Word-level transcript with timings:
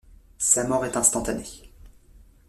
Sa 0.39 0.63
mort 0.67 0.83
est 0.83 0.97
instantanée. 0.97 1.45